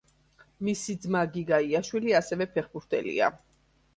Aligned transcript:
მისი 0.67 0.93
ძმა 1.03 1.19
გიგა 1.35 1.59
იაშვილი 1.73 2.15
ასევე 2.21 2.47
ფეხბურთელია. 2.57 3.29